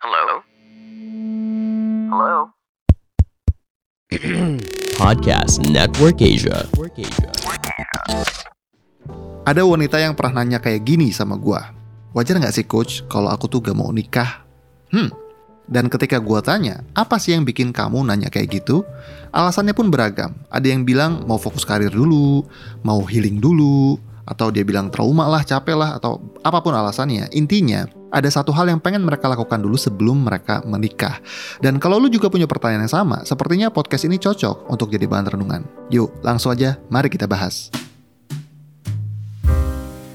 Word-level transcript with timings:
Hello? 0.00 0.40
Hello? 2.08 2.48
Podcast 4.96 5.60
Network 5.68 6.24
Asia. 6.24 6.64
Ada 9.44 9.60
wanita 9.60 10.00
yang 10.00 10.16
pernah 10.16 10.40
nanya 10.40 10.56
kayak 10.56 10.88
gini 10.88 11.12
sama 11.12 11.36
gua. 11.36 11.76
Wajar 12.16 12.40
nggak 12.40 12.56
sih 12.56 12.64
coach 12.64 13.04
kalau 13.12 13.28
aku 13.28 13.44
tuh 13.52 13.60
gak 13.60 13.76
mau 13.76 13.92
nikah? 13.92 14.40
Hmm. 14.88 15.12
Dan 15.68 15.92
ketika 15.92 16.16
gua 16.16 16.40
tanya, 16.40 16.80
apa 16.96 17.20
sih 17.20 17.36
yang 17.36 17.44
bikin 17.44 17.68
kamu 17.68 18.00
nanya 18.00 18.32
kayak 18.32 18.56
gitu? 18.56 18.80
Alasannya 19.36 19.76
pun 19.76 19.92
beragam. 19.92 20.32
Ada 20.48 20.64
yang 20.64 20.88
bilang 20.88 21.28
mau 21.28 21.36
fokus 21.36 21.68
karir 21.68 21.92
dulu, 21.92 22.48
mau 22.88 23.04
healing 23.04 23.36
dulu, 23.36 24.00
atau 24.24 24.48
dia 24.48 24.64
bilang 24.64 24.88
trauma 24.88 25.28
lah, 25.28 25.44
capek 25.44 25.76
lah, 25.76 26.00
atau 26.00 26.24
apa 26.40 26.64
pun 26.64 26.72
alasannya. 26.72 27.28
Intinya, 27.36 27.84
ada 28.10 28.28
satu 28.28 28.50
hal 28.50 28.66
yang 28.66 28.82
pengen 28.82 29.06
mereka 29.06 29.30
lakukan 29.30 29.62
dulu 29.62 29.78
sebelum 29.78 30.26
mereka 30.26 30.60
menikah. 30.66 31.22
Dan 31.62 31.78
kalau 31.78 32.02
lu 32.02 32.10
juga 32.10 32.26
punya 32.28 32.50
pertanyaan 32.50 32.84
yang 32.84 32.92
sama, 32.92 33.22
sepertinya 33.22 33.70
podcast 33.70 34.04
ini 34.04 34.18
cocok 34.18 34.66
untuk 34.68 34.90
jadi 34.90 35.06
bahan 35.06 35.30
renungan. 35.30 35.62
Yuk, 35.88 36.10
langsung 36.20 36.52
aja, 36.52 36.76
mari 36.90 37.08
kita 37.08 37.30
bahas. 37.30 37.70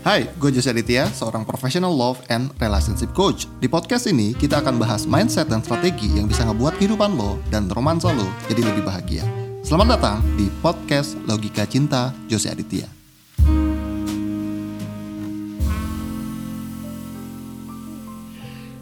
Hai, 0.06 0.30
gue 0.38 0.54
Jose 0.54 0.70
Aditya, 0.70 1.10
seorang 1.10 1.42
professional 1.42 1.90
love 1.90 2.22
and 2.30 2.54
relationship 2.62 3.10
coach. 3.18 3.50
Di 3.58 3.66
podcast 3.66 4.06
ini, 4.06 4.38
kita 4.38 4.62
akan 4.62 4.78
bahas 4.78 5.10
mindset 5.10 5.50
dan 5.50 5.66
strategi 5.66 6.14
yang 6.14 6.30
bisa 6.30 6.46
ngebuat 6.46 6.78
kehidupan 6.78 7.18
lo 7.18 7.42
dan 7.50 7.66
romansa 7.74 8.14
lo 8.14 8.30
jadi 8.46 8.70
lebih 8.70 8.86
bahagia. 8.86 9.26
Selamat 9.66 9.98
datang 9.98 10.22
di 10.38 10.46
podcast 10.62 11.18
Logika 11.26 11.66
Cinta 11.66 12.14
Jose 12.30 12.54
Aditya. 12.54 12.95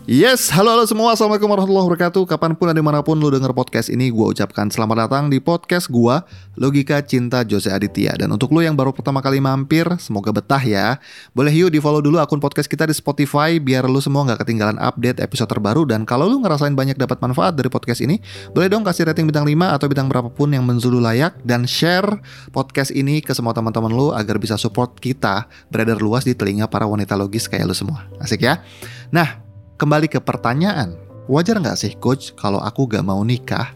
Yes, 0.03 0.51
halo 0.51 0.67
halo 0.67 0.83
semua, 0.83 1.15
Assalamualaikum 1.15 1.47
warahmatullahi 1.47 1.87
wabarakatuh. 1.87 2.27
Kapan 2.27 2.59
pun 2.59 2.67
dan 2.67 2.75
di 2.75 2.83
mana 2.83 2.99
pun 2.99 3.15
lu 3.15 3.31
denger 3.31 3.55
podcast 3.55 3.87
ini 3.87 4.11
Gue 4.11 4.35
ucapkan 4.35 4.67
selamat 4.67 5.07
datang 5.07 5.31
di 5.31 5.39
podcast 5.39 5.87
gue 5.87 6.15
Logika 6.59 6.99
Cinta 6.99 7.47
Jose 7.47 7.71
Aditya. 7.71 8.11
Dan 8.19 8.35
untuk 8.35 8.51
lu 8.51 8.59
yang 8.59 8.75
baru 8.75 8.91
pertama 8.91 9.23
kali 9.23 9.39
mampir 9.39 9.87
Semoga 10.03 10.35
betah 10.35 10.59
ya. 10.59 10.99
Boleh 11.31 11.55
yuk 11.55 11.71
di 11.71 11.79
follow 11.79 12.03
dulu 12.03 12.19
akun 12.19 12.43
podcast 12.43 12.67
kita 12.67 12.83
di 12.83 12.91
Spotify 12.91 13.63
Biar 13.63 13.87
lu 13.87 14.03
semua 14.03 14.27
gak 14.27 14.43
ketinggalan 14.43 14.75
update 14.75 15.23
episode 15.23 15.47
terbaru. 15.47 15.87
Dan 15.87 16.03
kalau 16.03 16.27
lu 16.27 16.43
ngerasain 16.43 16.75
banyak 16.75 16.99
dapat 16.99 17.23
manfaat 17.23 17.55
dari 17.55 17.71
podcast 17.71 18.03
ini 18.03 18.19
Boleh 18.51 18.67
dong 18.67 18.83
kasih 18.83 19.07
rating 19.07 19.31
bintang 19.31 19.47
5 19.47 19.55
atau 19.55 19.87
bintang 19.87 20.11
berapapun 20.11 20.51
yang 20.51 20.67
menzulu 20.67 20.99
layak. 20.99 21.39
Dan 21.47 21.63
share 21.63 22.19
podcast 22.51 22.91
ini 22.91 23.23
ke 23.23 23.31
semua 23.31 23.55
teman-teman 23.55 23.95
lu 23.95 24.11
Agar 24.11 24.35
bisa 24.35 24.59
support 24.59 24.99
kita 24.99 25.47
beredar 25.71 26.03
luas 26.03 26.27
di 26.27 26.35
telinga 26.35 26.67
para 26.67 26.83
wanita 26.83 27.15
logis 27.15 27.47
kayak 27.47 27.71
lu 27.71 27.75
semua. 27.77 28.03
Asik 28.19 28.43
ya? 28.43 28.59
Nah, 29.07 29.42
kembali 29.83 30.07
ke 30.07 30.23
pertanyaan, 30.23 30.95
wajar 31.27 31.59
nggak 31.59 31.75
sih 31.75 31.91
coach 31.99 32.31
kalau 32.39 32.55
aku 32.63 32.87
gak 32.87 33.03
mau 33.03 33.19
nikah? 33.19 33.75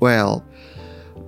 Well, 0.00 0.40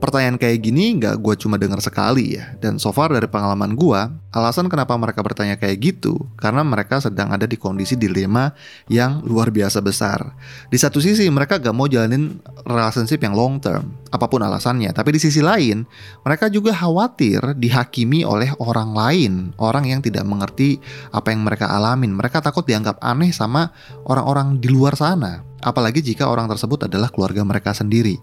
pertanyaan 0.06 0.38
kayak 0.38 0.62
gini 0.62 1.02
nggak 1.02 1.18
gue 1.18 1.34
cuma 1.34 1.58
dengar 1.58 1.82
sekali 1.82 2.38
ya. 2.38 2.54
Dan 2.62 2.78
so 2.78 2.94
far 2.94 3.10
dari 3.10 3.26
pengalaman 3.26 3.74
gue, 3.74 4.00
alasan 4.30 4.70
kenapa 4.70 4.94
mereka 4.94 5.18
bertanya 5.26 5.58
kayak 5.58 5.82
gitu, 5.82 6.14
karena 6.38 6.62
mereka 6.62 7.02
sedang 7.02 7.34
ada 7.34 7.42
di 7.42 7.58
kondisi 7.58 7.98
dilema 7.98 8.54
yang 8.86 9.26
luar 9.26 9.50
biasa 9.50 9.82
besar. 9.82 10.38
Di 10.70 10.78
satu 10.78 11.02
sisi 11.02 11.26
mereka 11.26 11.58
gak 11.58 11.74
mau 11.74 11.90
jalanin 11.90 12.38
relationship 12.62 13.18
yang 13.18 13.34
long 13.34 13.58
term, 13.58 13.98
apa 14.14 14.30
pun 14.30 14.46
alasannya. 14.46 14.94
Tapi 14.94 15.18
di 15.18 15.20
sisi 15.20 15.42
lain, 15.42 15.82
mereka 16.22 16.46
juga 16.46 16.70
khawatir 16.70 17.58
dihakimi 17.58 18.22
oleh 18.22 18.54
orang 18.62 18.94
lain, 18.94 19.32
orang 19.58 19.90
yang 19.90 19.98
tidak 19.98 20.22
mengerti 20.22 20.78
apa 21.10 21.34
yang 21.34 21.42
mereka 21.42 21.66
alamin. 21.66 22.14
Mereka 22.14 22.38
takut 22.38 22.62
dianggap 22.62 23.02
aneh 23.02 23.34
sama 23.34 23.74
orang-orang 24.06 24.62
di 24.62 24.70
luar 24.70 24.94
sana, 24.94 25.42
apalagi 25.66 25.98
jika 25.98 26.30
orang 26.30 26.46
tersebut 26.46 26.86
adalah 26.86 27.10
keluarga 27.10 27.42
mereka 27.42 27.74
sendiri. 27.74 28.22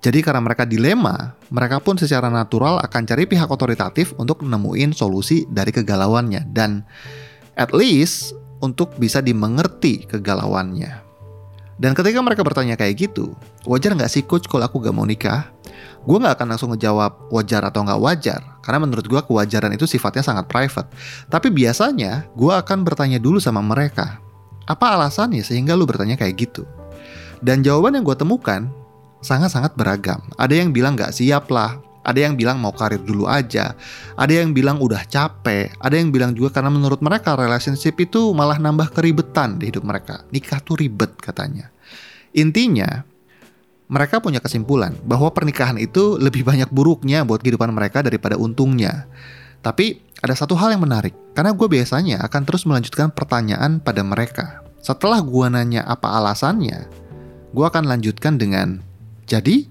Jadi 0.00 0.24
karena 0.24 0.40
mereka 0.40 0.64
dilema, 0.64 1.36
mereka 1.52 1.76
pun 1.76 2.00
secara 2.00 2.32
natural 2.32 2.80
akan 2.80 3.04
cari 3.04 3.28
pihak 3.28 3.52
otoritatif 3.52 4.16
untuk 4.16 4.40
nemuin 4.40 4.96
solusi 4.96 5.44
dari 5.52 5.68
kegalauannya 5.76 6.48
dan 6.56 6.80
at 7.60 7.76
least 7.76 8.32
untuk 8.64 8.96
bisa 8.96 9.20
dimengerti 9.20 10.08
kegalauannya. 10.08 11.04
Dan 11.80 11.92
ketika 11.96 12.20
mereka 12.20 12.40
bertanya 12.44 12.80
kayak 12.80 13.08
gitu, 13.08 13.32
wajar 13.68 13.92
nggak 13.92 14.08
sih 14.12 14.24
coach 14.24 14.48
kalau 14.48 14.68
aku 14.68 14.80
gak 14.84 14.92
mau 14.92 15.04
nikah? 15.04 15.48
Gue 16.04 16.16
nggak 16.16 16.36
akan 16.40 16.48
langsung 16.56 16.72
ngejawab 16.72 17.28
wajar 17.32 17.60
atau 17.64 17.84
nggak 17.84 18.00
wajar, 18.00 18.40
karena 18.64 18.84
menurut 18.84 19.04
gue 19.04 19.20
kewajaran 19.20 19.72
itu 19.76 19.84
sifatnya 19.84 20.24
sangat 20.24 20.48
private. 20.48 20.88
Tapi 21.28 21.52
biasanya 21.52 22.28
gue 22.36 22.52
akan 22.52 22.84
bertanya 22.84 23.20
dulu 23.20 23.36
sama 23.36 23.60
mereka, 23.60 24.20
apa 24.64 24.96
alasannya 24.96 25.44
sehingga 25.44 25.76
lu 25.76 25.84
bertanya 25.84 26.16
kayak 26.20 26.48
gitu? 26.48 26.64
Dan 27.40 27.64
jawaban 27.64 27.96
yang 27.96 28.04
gue 28.04 28.16
temukan 28.16 28.68
sangat-sangat 29.20 29.76
beragam. 29.76 30.20
Ada 30.36 30.60
yang 30.60 30.72
bilang 30.72 30.96
nggak 30.96 31.12
siap 31.12 31.48
lah, 31.52 31.80
ada 32.00 32.16
yang 32.16 32.34
bilang 32.34 32.58
mau 32.58 32.72
karir 32.72 33.00
dulu 33.00 33.28
aja, 33.28 33.76
ada 34.16 34.32
yang 34.32 34.56
bilang 34.56 34.80
udah 34.80 35.04
capek, 35.04 35.72
ada 35.80 35.94
yang 35.94 36.08
bilang 36.08 36.32
juga 36.32 36.60
karena 36.60 36.72
menurut 36.72 37.04
mereka 37.04 37.36
relationship 37.36 38.00
itu 38.00 38.32
malah 38.32 38.56
nambah 38.56 38.92
keribetan 38.96 39.60
di 39.60 39.68
hidup 39.68 39.84
mereka. 39.84 40.24
Nikah 40.32 40.60
tuh 40.64 40.80
ribet 40.80 41.12
katanya. 41.20 41.68
Intinya, 42.32 43.04
mereka 43.90 44.22
punya 44.22 44.38
kesimpulan 44.38 44.94
bahwa 45.02 45.28
pernikahan 45.34 45.76
itu 45.76 46.14
lebih 46.16 46.46
banyak 46.46 46.70
buruknya 46.70 47.26
buat 47.26 47.42
kehidupan 47.42 47.74
mereka 47.74 48.06
daripada 48.06 48.38
untungnya. 48.38 49.10
Tapi 49.60 50.00
ada 50.24 50.32
satu 50.32 50.56
hal 50.56 50.72
yang 50.72 50.86
menarik, 50.86 51.12
karena 51.36 51.52
gue 51.52 51.68
biasanya 51.68 52.24
akan 52.24 52.42
terus 52.48 52.64
melanjutkan 52.64 53.12
pertanyaan 53.12 53.76
pada 53.76 54.00
mereka. 54.00 54.64
Setelah 54.80 55.20
gue 55.20 55.46
nanya 55.52 55.84
apa 55.84 56.16
alasannya, 56.16 56.88
gue 57.52 57.64
akan 57.66 57.84
lanjutkan 57.84 58.40
dengan 58.40 58.80
jadi, 59.30 59.70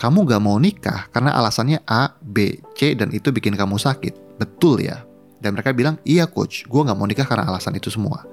kamu 0.00 0.24
gak 0.24 0.40
mau 0.40 0.56
nikah 0.56 1.12
karena 1.12 1.36
alasannya 1.36 1.84
A, 1.84 2.16
B, 2.24 2.64
C, 2.72 2.96
dan 2.96 3.12
itu 3.12 3.28
bikin 3.28 3.52
kamu 3.52 3.76
sakit. 3.76 4.40
Betul 4.40 4.88
ya? 4.88 5.04
Dan 5.44 5.52
mereka 5.52 5.76
bilang, 5.76 6.00
iya 6.08 6.24
coach, 6.24 6.64
gue 6.64 6.80
gak 6.80 6.96
mau 6.96 7.04
nikah 7.04 7.28
karena 7.28 7.44
alasan 7.44 7.76
itu 7.76 7.92
semua. 7.92 8.24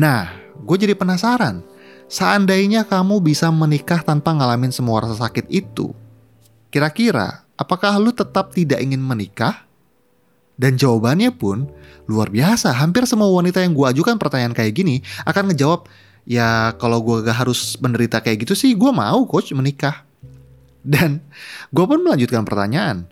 Nah, 0.00 0.32
gue 0.56 0.76
jadi 0.80 0.96
penasaran. 0.96 1.60
Seandainya 2.08 2.88
kamu 2.88 3.20
bisa 3.20 3.52
menikah 3.52 4.00
tanpa 4.00 4.32
ngalamin 4.34 4.72
semua 4.72 5.04
rasa 5.04 5.28
sakit 5.28 5.46
itu, 5.52 5.94
kira-kira 6.72 7.46
apakah 7.54 7.94
lu 8.00 8.10
tetap 8.10 8.56
tidak 8.56 8.80
ingin 8.82 8.98
menikah? 8.98 9.68
Dan 10.60 10.76
jawabannya 10.76 11.30
pun 11.32 11.70
luar 12.04 12.28
biasa. 12.28 12.74
Hampir 12.76 13.06
semua 13.08 13.30
wanita 13.30 13.62
yang 13.62 13.72
gue 13.72 13.86
ajukan 13.86 14.18
pertanyaan 14.20 14.52
kayak 14.52 14.74
gini 14.74 15.00
akan 15.22 15.52
ngejawab, 15.52 15.86
ya 16.30 16.78
kalau 16.78 17.02
gue 17.02 17.26
gak 17.26 17.42
harus 17.42 17.74
menderita 17.82 18.22
kayak 18.22 18.46
gitu 18.46 18.54
sih 18.54 18.78
gue 18.78 18.92
mau 18.94 19.26
coach 19.26 19.50
menikah. 19.50 20.06
Dan 20.80 21.18
gue 21.74 21.84
pun 21.84 21.98
melanjutkan 22.00 22.46
pertanyaan. 22.46 23.10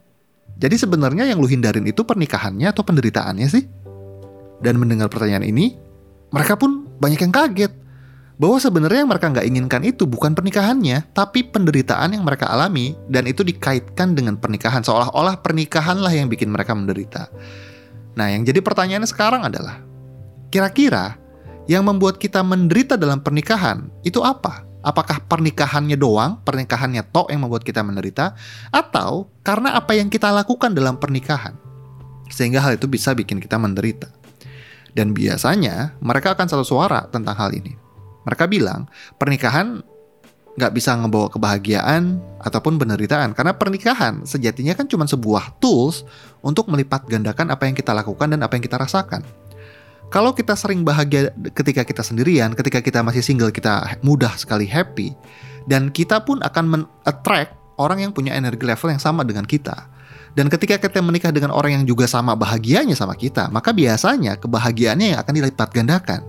Jadi 0.54 0.78
sebenarnya 0.78 1.26
yang 1.26 1.42
lu 1.42 1.50
hindarin 1.50 1.84
itu 1.84 2.06
pernikahannya 2.06 2.70
atau 2.70 2.86
penderitaannya 2.86 3.48
sih? 3.50 3.66
Dan 4.62 4.78
mendengar 4.78 5.10
pertanyaan 5.10 5.44
ini 5.44 5.74
mereka 6.30 6.54
pun 6.54 6.86
banyak 6.98 7.20
yang 7.26 7.34
kaget 7.34 7.72
bahwa 8.38 8.56
sebenarnya 8.62 9.02
yang 9.02 9.10
mereka 9.10 9.26
nggak 9.34 9.46
inginkan 9.50 9.82
itu 9.82 10.06
bukan 10.06 10.32
pernikahannya, 10.32 11.10
tapi 11.10 11.42
penderitaan 11.42 12.14
yang 12.14 12.22
mereka 12.22 12.46
alami 12.46 12.94
dan 13.10 13.26
itu 13.26 13.42
dikaitkan 13.42 14.14
dengan 14.14 14.38
pernikahan. 14.38 14.86
Seolah-olah 14.86 15.42
pernikahanlah 15.42 16.14
yang 16.14 16.30
bikin 16.30 16.54
mereka 16.54 16.70
menderita. 16.72 17.26
Nah, 18.14 18.30
yang 18.30 18.46
jadi 18.46 18.62
pertanyaannya 18.62 19.10
sekarang 19.10 19.42
adalah, 19.42 19.82
kira-kira 20.54 21.18
yang 21.68 21.84
membuat 21.84 22.16
kita 22.16 22.40
menderita 22.40 22.96
dalam 22.96 23.20
pernikahan 23.20 23.92
itu 24.02 24.24
apa? 24.24 24.64
Apakah 24.80 25.20
pernikahannya 25.28 26.00
doang, 26.00 26.40
pernikahannya 26.42 27.04
tok 27.12 27.28
yang 27.28 27.44
membuat 27.44 27.60
kita 27.60 27.84
menderita, 27.84 28.32
atau 28.72 29.28
karena 29.44 29.76
apa 29.76 29.92
yang 29.92 30.08
kita 30.08 30.32
lakukan 30.32 30.72
dalam 30.72 30.96
pernikahan, 30.96 31.52
sehingga 32.32 32.64
hal 32.64 32.80
itu 32.80 32.88
bisa 32.88 33.12
bikin 33.12 33.36
kita 33.36 33.60
menderita. 33.60 34.08
Dan 34.96 35.12
biasanya 35.12 35.92
mereka 36.00 36.32
akan 36.32 36.46
satu 36.48 36.64
suara 36.64 37.04
tentang 37.12 37.36
hal 37.36 37.52
ini. 37.52 37.76
Mereka 38.24 38.48
bilang 38.48 38.88
pernikahan 39.20 39.84
nggak 40.58 40.72
bisa 40.74 40.96
ngebawa 40.98 41.30
kebahagiaan 41.30 42.18
ataupun 42.42 42.82
penderitaan 42.82 43.30
karena 43.30 43.54
pernikahan 43.54 44.26
sejatinya 44.26 44.74
kan 44.74 44.90
cuma 44.90 45.06
sebuah 45.06 45.62
tools 45.62 46.02
untuk 46.42 46.66
melipat 46.66 47.06
gandakan 47.06 47.54
apa 47.54 47.70
yang 47.70 47.78
kita 47.78 47.94
lakukan 47.94 48.34
dan 48.34 48.42
apa 48.42 48.58
yang 48.58 48.64
kita 48.66 48.74
rasakan. 48.74 49.22
Kalau 50.08 50.32
kita 50.32 50.56
sering 50.56 50.88
bahagia 50.88 51.28
ketika 51.52 51.84
kita 51.84 52.00
sendirian, 52.00 52.56
ketika 52.56 52.80
kita 52.80 53.04
masih 53.04 53.20
single 53.20 53.52
kita 53.52 54.00
mudah 54.00 54.32
sekali 54.40 54.64
happy 54.64 55.12
dan 55.68 55.92
kita 55.92 56.24
pun 56.24 56.40
akan 56.40 56.64
men-attract 56.64 57.52
orang 57.76 58.08
yang 58.08 58.12
punya 58.16 58.32
energi 58.32 58.64
level 58.64 58.88
yang 58.88 59.02
sama 59.02 59.20
dengan 59.20 59.44
kita. 59.44 59.92
Dan 60.32 60.48
ketika 60.48 60.80
kita 60.80 61.04
menikah 61.04 61.28
dengan 61.28 61.52
orang 61.52 61.80
yang 61.80 61.84
juga 61.84 62.08
sama 62.08 62.32
bahagianya 62.32 62.96
sama 62.96 63.12
kita, 63.12 63.52
maka 63.52 63.74
biasanya 63.76 64.40
kebahagiaannya 64.40 65.12
yang 65.12 65.20
akan 65.20 65.34
dilipat 65.34 65.68
gandakan. 65.76 66.24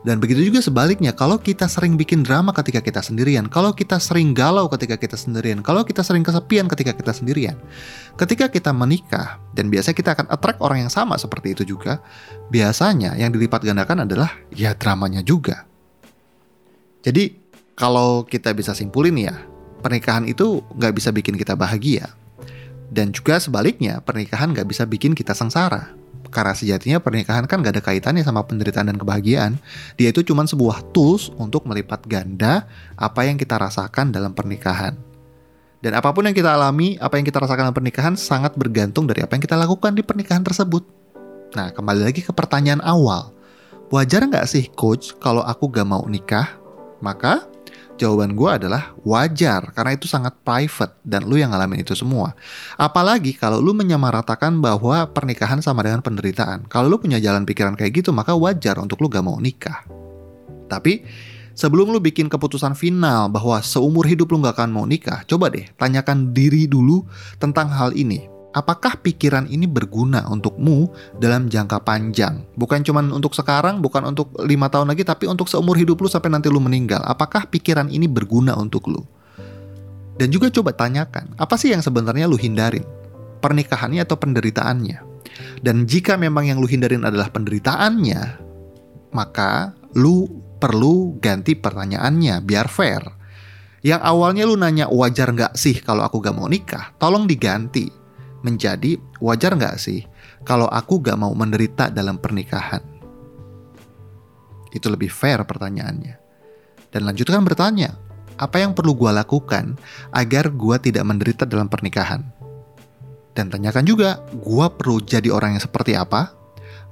Dan 0.00 0.16
begitu 0.16 0.40
juga 0.40 0.64
sebaliknya, 0.64 1.12
kalau 1.12 1.36
kita 1.36 1.68
sering 1.68 2.00
bikin 2.00 2.24
drama 2.24 2.56
ketika 2.56 2.80
kita 2.80 3.04
sendirian, 3.04 3.44
kalau 3.52 3.76
kita 3.76 4.00
sering 4.00 4.32
galau 4.32 4.64
ketika 4.72 4.96
kita 4.96 5.12
sendirian, 5.12 5.60
kalau 5.60 5.84
kita 5.84 6.00
sering 6.00 6.24
kesepian 6.24 6.72
ketika 6.72 6.96
kita 6.96 7.12
sendirian, 7.12 7.60
ketika 8.16 8.48
kita 8.48 8.72
menikah, 8.72 9.36
dan 9.52 9.68
biasanya 9.68 9.96
kita 10.00 10.10
akan 10.16 10.26
attract 10.32 10.64
orang 10.64 10.88
yang 10.88 10.92
sama 10.92 11.20
seperti 11.20 11.52
itu 11.52 11.76
juga, 11.76 12.00
biasanya 12.48 13.12
yang 13.20 13.28
dilipat 13.28 13.60
gandakan 13.60 14.08
adalah 14.08 14.32
ya 14.56 14.72
dramanya 14.72 15.20
juga. 15.20 15.68
Jadi 17.04 17.36
kalau 17.76 18.24
kita 18.24 18.56
bisa 18.56 18.72
simpulin 18.72 19.20
ya, 19.20 19.36
pernikahan 19.84 20.24
itu 20.24 20.64
nggak 20.80 20.96
bisa 20.96 21.12
bikin 21.12 21.36
kita 21.36 21.52
bahagia. 21.60 22.08
Dan 22.88 23.12
juga 23.12 23.36
sebaliknya, 23.36 24.00
pernikahan 24.00 24.56
nggak 24.56 24.66
bisa 24.66 24.88
bikin 24.88 25.12
kita 25.12 25.36
sengsara. 25.36 25.99
Karena 26.30 26.54
sejatinya 26.54 27.02
pernikahan 27.02 27.44
kan 27.50 27.58
gak 27.60 27.74
ada 27.74 27.82
kaitannya 27.82 28.22
sama 28.22 28.46
penderitaan 28.46 28.86
dan 28.86 28.96
kebahagiaan. 28.96 29.58
Dia 29.98 30.14
itu 30.14 30.22
cuma 30.22 30.46
sebuah 30.46 30.94
tools 30.94 31.34
untuk 31.36 31.66
melipat 31.66 32.06
ganda 32.06 32.70
apa 32.94 33.26
yang 33.26 33.34
kita 33.34 33.58
rasakan 33.58 34.14
dalam 34.14 34.30
pernikahan. 34.30 34.94
Dan 35.80 35.96
apa 35.96 36.12
pun 36.14 36.28
yang 36.28 36.36
kita 36.36 36.54
alami, 36.54 37.00
apa 37.00 37.18
yang 37.18 37.26
kita 37.26 37.40
rasakan 37.42 37.72
dalam 37.72 37.76
pernikahan 37.76 38.14
sangat 38.14 38.54
bergantung 38.54 39.08
dari 39.10 39.26
apa 39.26 39.34
yang 39.34 39.42
kita 39.42 39.56
lakukan 39.58 39.96
di 39.96 40.06
pernikahan 40.06 40.44
tersebut. 40.44 40.86
Nah, 41.56 41.74
kembali 41.74 42.06
lagi 42.06 42.22
ke 42.22 42.30
pertanyaan 42.30 42.84
awal. 42.84 43.34
Wajar 43.90 44.22
nggak 44.22 44.46
sih 44.46 44.70
coach 44.70 45.18
kalau 45.18 45.42
aku 45.42 45.66
gak 45.66 45.88
mau 45.88 46.06
nikah? 46.06 46.46
Maka 47.02 47.48
Jawaban 48.00 48.32
gue 48.32 48.48
adalah 48.48 48.96
wajar 49.04 49.76
karena 49.76 49.92
itu 49.92 50.08
sangat 50.08 50.32
private 50.40 50.96
dan 51.04 51.28
lu 51.28 51.36
yang 51.36 51.52
ngalamin 51.52 51.84
itu 51.84 51.92
semua. 51.92 52.32
Apalagi 52.80 53.36
kalau 53.36 53.60
lu 53.60 53.76
menyamaratakan 53.76 54.56
bahwa 54.56 55.04
pernikahan 55.12 55.60
sama 55.60 55.84
dengan 55.84 56.00
penderitaan. 56.00 56.64
Kalau 56.72 56.88
lu 56.88 56.96
punya 56.96 57.20
jalan 57.20 57.44
pikiran 57.44 57.76
kayak 57.76 58.00
gitu 58.00 58.08
maka 58.16 58.32
wajar 58.32 58.80
untuk 58.80 59.04
lu 59.04 59.12
gak 59.12 59.20
mau 59.20 59.36
nikah. 59.36 59.84
Tapi 60.64 61.04
sebelum 61.52 61.92
lu 61.92 62.00
bikin 62.00 62.32
keputusan 62.32 62.72
final 62.72 63.28
bahwa 63.28 63.60
seumur 63.60 64.08
hidup 64.08 64.32
lu 64.32 64.40
gak 64.48 64.56
akan 64.56 64.72
mau 64.72 64.88
nikah, 64.88 65.20
coba 65.28 65.52
deh 65.52 65.68
tanyakan 65.76 66.32
diri 66.32 66.64
dulu 66.64 67.04
tentang 67.36 67.68
hal 67.68 67.92
ini 67.92 68.39
apakah 68.52 68.98
pikiran 68.98 69.46
ini 69.46 69.66
berguna 69.66 70.26
untukmu 70.26 70.90
dalam 71.18 71.46
jangka 71.46 71.82
panjang? 71.82 72.42
Bukan 72.58 72.82
cuma 72.82 73.02
untuk 73.02 73.34
sekarang, 73.34 73.78
bukan 73.82 74.10
untuk 74.10 74.34
lima 74.42 74.66
tahun 74.70 74.90
lagi, 74.90 75.06
tapi 75.06 75.30
untuk 75.30 75.46
seumur 75.46 75.78
hidup 75.78 75.98
lu 76.02 76.08
sampai 76.10 76.30
nanti 76.30 76.50
lu 76.50 76.58
meninggal. 76.58 77.02
Apakah 77.06 77.46
pikiran 77.46 77.90
ini 77.90 78.10
berguna 78.10 78.58
untuk 78.58 78.90
lu? 78.90 79.02
Dan 80.20 80.28
juga 80.28 80.52
coba 80.52 80.76
tanyakan, 80.76 81.32
apa 81.40 81.56
sih 81.56 81.72
yang 81.72 81.80
sebenarnya 81.80 82.28
lu 82.28 82.36
hindarin? 82.36 82.84
Pernikahannya 83.40 84.04
atau 84.04 84.20
penderitaannya? 84.20 84.98
Dan 85.64 85.88
jika 85.88 86.20
memang 86.20 86.44
yang 86.52 86.60
lu 86.60 86.68
hindarin 86.68 87.08
adalah 87.08 87.32
penderitaannya, 87.32 88.20
maka 89.16 89.72
lu 89.96 90.28
perlu 90.60 91.16
ganti 91.24 91.56
pertanyaannya 91.56 92.44
biar 92.44 92.68
fair. 92.68 93.00
Yang 93.80 94.00
awalnya 94.04 94.44
lu 94.44 94.60
nanya 94.60 94.92
wajar 94.92 95.32
nggak 95.32 95.56
sih 95.56 95.80
kalau 95.80 96.04
aku 96.04 96.20
gak 96.20 96.36
mau 96.36 96.44
nikah, 96.52 96.92
tolong 97.00 97.24
diganti 97.24 97.99
menjadi 98.40 98.96
wajar 99.20 99.56
nggak 99.56 99.76
sih 99.76 100.04
kalau 100.44 100.66
aku 100.68 101.04
gak 101.04 101.20
mau 101.20 101.32
menderita 101.36 101.92
dalam 101.92 102.16
pernikahan? 102.16 102.80
Itu 104.72 104.88
lebih 104.88 105.10
fair 105.12 105.42
pertanyaannya. 105.44 106.14
Dan 106.90 107.06
lanjutkan 107.06 107.44
bertanya, 107.44 107.94
apa 108.40 108.62
yang 108.62 108.72
perlu 108.72 108.96
gue 108.96 109.10
lakukan 109.12 109.76
agar 110.16 110.48
gue 110.50 110.76
tidak 110.80 111.04
menderita 111.04 111.44
dalam 111.44 111.68
pernikahan? 111.68 112.24
Dan 113.36 113.52
tanyakan 113.52 113.84
juga, 113.86 114.24
gue 114.32 114.66
perlu 114.74 114.98
jadi 115.04 115.30
orang 115.30 115.54
yang 115.58 115.62
seperti 115.62 115.94
apa? 115.94 116.34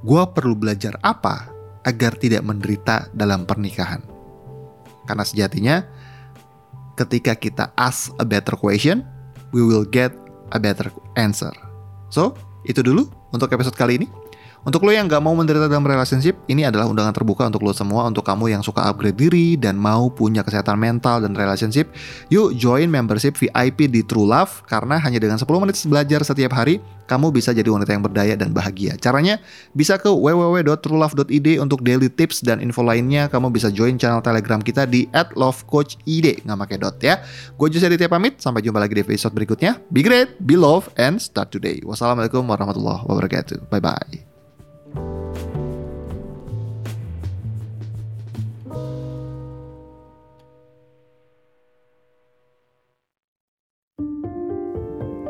Gue 0.05 0.23
perlu 0.31 0.55
belajar 0.55 0.95
apa 1.03 1.51
agar 1.83 2.15
tidak 2.15 2.47
menderita 2.47 3.11
dalam 3.11 3.43
pernikahan? 3.43 4.05
Karena 5.09 5.25
sejatinya, 5.25 5.83
ketika 6.95 7.35
kita 7.35 7.75
ask 7.75 8.13
a 8.21 8.27
better 8.29 8.55
question, 8.55 9.03
we 9.51 9.65
will 9.65 9.89
get 9.89 10.13
a 10.53 10.59
better 10.61 10.89
answer. 11.17 11.53
So, 12.09 12.37
itu 12.65 12.81
dulu 12.81 13.09
untuk 13.35 13.53
episode 13.53 13.77
kali 13.77 14.01
ini. 14.03 14.07
Untuk 14.69 14.85
lo 14.85 14.93
yang 14.93 15.09
nggak 15.09 15.25
mau 15.25 15.33
menderita 15.33 15.65
dalam 15.65 15.81
relationship, 15.81 16.37
ini 16.45 16.61
adalah 16.61 16.85
undangan 16.85 17.17
terbuka 17.17 17.49
untuk 17.49 17.65
lo 17.65 17.73
semua, 17.73 18.05
untuk 18.05 18.21
kamu 18.21 18.53
yang 18.53 18.61
suka 18.61 18.85
upgrade 18.85 19.17
diri 19.17 19.57
dan 19.57 19.81
mau 19.81 20.13
punya 20.13 20.45
kesehatan 20.45 20.77
mental 20.77 21.25
dan 21.25 21.33
relationship. 21.33 21.89
Yuk 22.29 22.53
join 22.53 22.93
membership 22.93 23.33
VIP 23.41 23.89
di 23.89 24.05
True 24.05 24.29
Love, 24.29 24.69
karena 24.69 25.01
hanya 25.01 25.17
dengan 25.17 25.41
10 25.41 25.49
menit 25.65 25.81
belajar 25.89 26.21
setiap 26.21 26.53
hari, 26.53 26.85
kamu 27.09 27.33
bisa 27.33 27.57
jadi 27.57 27.65
wanita 27.65 27.97
yang 27.97 28.05
berdaya 28.05 28.37
dan 28.37 28.53
bahagia. 28.53 29.01
Caranya 29.01 29.41
bisa 29.73 29.97
ke 29.97 30.13
www.truelove.id 30.13 31.49
untuk 31.65 31.81
daily 31.81 32.13
tips 32.13 32.45
dan 32.45 32.61
info 32.61 32.85
lainnya. 32.85 33.33
Kamu 33.33 33.49
bisa 33.49 33.73
join 33.73 33.97
channel 33.97 34.21
Telegram 34.21 34.61
kita 34.61 34.85
di 34.85 35.09
@lovecoachid 35.33 36.45
nggak 36.45 36.59
pakai 36.69 36.77
dot 36.77 37.01
ya. 37.01 37.25
Gue 37.57 37.73
Jose 37.73 37.89
Aditya 37.89 38.13
pamit. 38.13 38.37
Sampai 38.37 38.61
jumpa 38.61 38.85
lagi 38.85 38.93
di 38.93 39.01
episode 39.01 39.33
berikutnya. 39.33 39.81
Be 39.89 40.05
great, 40.05 40.37
be 40.45 40.61
love, 40.61 40.93
and 41.01 41.17
start 41.17 41.49
today. 41.49 41.81
Wassalamualaikum 41.81 42.45
warahmatullahi 42.45 43.09
wabarakatuh. 43.09 43.73
Bye 43.73 43.81
bye. 43.81 44.28